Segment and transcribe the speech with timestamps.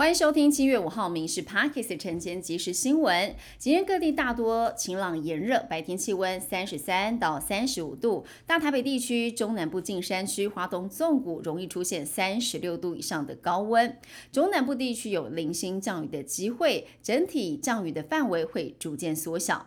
[0.00, 3.36] 欢迎收听七月五号《民事 Parkes》晨间即时新闻。
[3.58, 8.24] 今天各地大多晴朗炎热，白天气温三十三到三十五度。
[8.46, 13.94] 大台北地区、中南部近山区、华东纵谷容易出现三十六度以上的高温。
[14.32, 19.66] 中南部地区有零星降雨的机会，整体降雨的范围会逐渐缩小。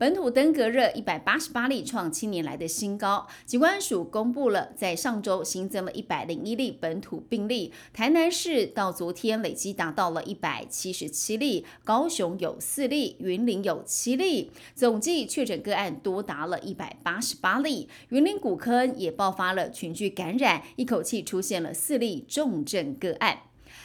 [0.00, 3.28] 本土登革热一百八十八例，创七年来的新高。
[3.44, 17.86] 警官署公布了，在上周新增了一百零一例本土病例，台南市到昨天累计达到了一百七十七例，高雄有四例，云林有七例，总计确诊个案多达了一百八十八例。
[18.08, 23.40] 云林古坑也爆发了群聚感染，一口气出现了四例重症个案。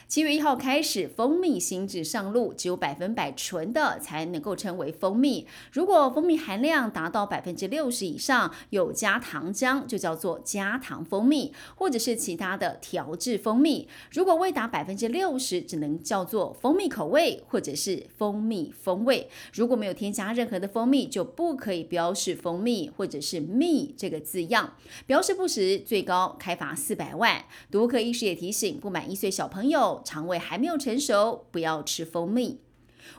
[0.07, 5.48] 七月一号开始，蜂蜜新制上路，只有百分百纯的才能够称为蜂蜜。
[5.71, 13.88] 如果蜂蜜含量达到百分之六十以上，有加糖浆，就叫做加糖蜂蜜，或者是其他的调制蜂蜜。
[14.12, 19.29] 如果未达百分之六十，只能叫做蜂蜜口味，或者是蜂蜜风味。
[19.54, 24.76] 如果没有添加任何的蜂蜜，就不可以标示蜂蜜或者是蜜这个字样。
[25.07, 27.43] 标示不实，最高开罚四百万。
[27.71, 29.74] 毒科医师也提醒，不满一岁小朋友。
[30.04, 32.62] 肠胃还没有成熟，不要吃蜂蜜。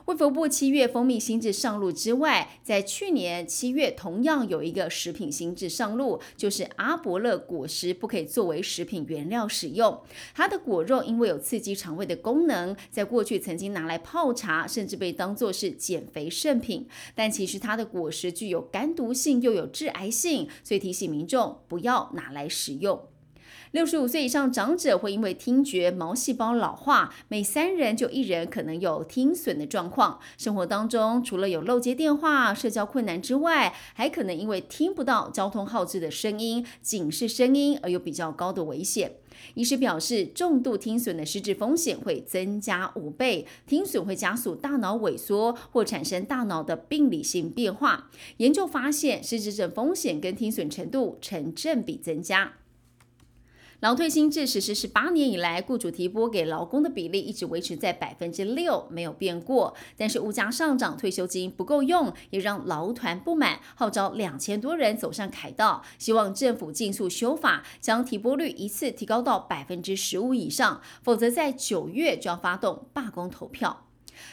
[0.03, 10.01] 卫福部七月蜂蜜新制上路之外，在去年七月同样有一个食品新制上路，就是阿伯乐果实不可以作为食品原料使用。
[10.33, 16.85] 它的果肉因为有刺激肠胃的功能，在过去曾经拿来泡茶，甚至被当作是减肥圣品。
[17.15, 23.07] 但其实它的果实具有肝毒性，又有致癌性，所以提醒民众不要拿来食用。
[23.71, 30.19] 六十五岁以上长者会因为听觉毛细胞老化，每三人就一人可能有听损的状况。
[30.37, 39.13] 生活当中除了有漏接电话、社交困难之外，还可能因为听不到交通号志的声音、警示声音而有比较高的危险。
[39.53, 48.09] 医师表示，重度听损的失智风险会增加五倍，听损会加速大脑萎缩或产生大脑的病理性变化。
[48.37, 52.53] 研究发现，失智症风险跟听损程度成正比增加。
[53.81, 59.75] 劳退新制实施十八年以来，雇主提拨给劳工的比例一直维持在百分之六，没有变过。
[59.95, 73.86] 但是物价上涨，退休金不够用，也让劳团不满，号召两千多人走上凯道，希望政府尽速修法，将提拨率一次提高到百分之十五以上，否则在九月就要发动罢工投票。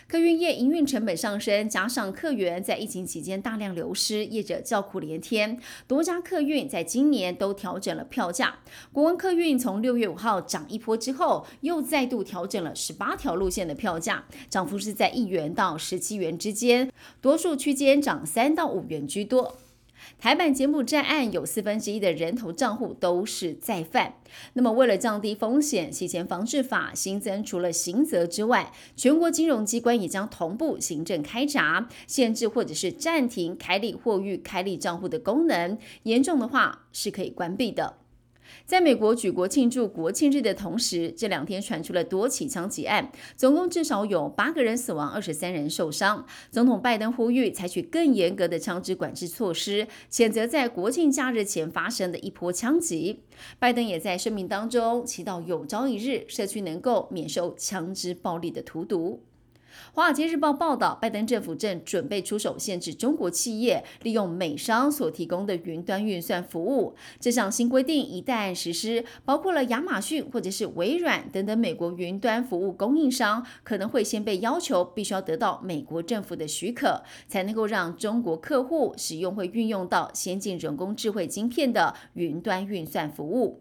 [0.09, 5.59] 客运业营运成本上升，加上客源在疫情期间大量流失，业者叫苦连天。
[5.87, 8.59] 多家客运在今年都调整了票价。
[8.93, 16.91] 国文客运从六月五号涨一波之后，又再度调整了十八条路线的票价，涨幅是在一元到十七元之间，
[17.21, 19.57] 多数区间涨三到五元居多。
[20.19, 24.15] 台版柬埔寨案有四分之一的人头账户都是再犯。
[24.55, 37.99] 那么，为了降低风险，洗钱防治法新增除了刑责之外，全国金融机关也将同步行政开闸，限制或者是暂停开立或预开立账户的功能，严重的话是可以关闭的。
[38.65, 46.27] 在美国举国庆祝国庆日的同时，这两天传出了多起枪击案，总共至少有八个人死亡，二十三人受伤。
[46.51, 53.21] 总统拜登呼吁采取更严格的枪支管制措施，谴责在国庆假日前发生的一波枪击。
[53.59, 59.21] 拜登也在声明当中祈祷有朝一日社区能够免受枪支暴力的荼毒。
[59.93, 66.95] 《华尔街日报》报道，拜登政府正准备出手限制中国企业利用美商所提供的云端运算服务。
[67.21, 83.61] 这项新规定一旦实施，包括了亚马逊或者是微软等等美国云端服务供应商，可能会先被要求必须要得到美国政府的许可，才能够让中国客户使用会运用到先进人工智慧晶片的云端运算服务。